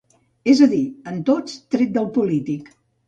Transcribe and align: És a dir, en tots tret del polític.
És 0.53 0.61
a 0.65 0.67
dir, 0.71 0.79
en 1.11 1.21
tots 1.31 1.59
tret 1.75 1.93
del 1.99 2.09
polític. 2.17 2.73